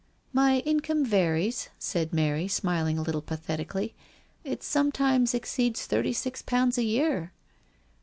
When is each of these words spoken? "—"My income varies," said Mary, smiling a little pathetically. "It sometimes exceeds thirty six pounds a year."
"—"My 0.41 0.61
income 0.61 1.05
varies," 1.05 1.69
said 1.77 2.11
Mary, 2.11 2.47
smiling 2.47 2.97
a 2.97 3.03
little 3.03 3.21
pathetically. 3.21 3.93
"It 4.43 4.63
sometimes 4.63 5.35
exceeds 5.35 5.85
thirty 5.85 6.11
six 6.11 6.41
pounds 6.41 6.79
a 6.79 6.83
year." 6.83 7.33